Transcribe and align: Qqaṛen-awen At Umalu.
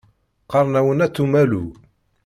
Qqaṛen-awen 0.43 1.03
At 1.05 1.21
Umalu. 1.23 1.65